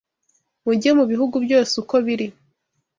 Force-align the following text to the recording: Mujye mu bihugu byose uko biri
Mujye 0.63 0.91
mu 0.97 1.05
bihugu 1.11 1.35
byose 1.45 1.73
uko 1.81 1.95
biri 2.05 2.27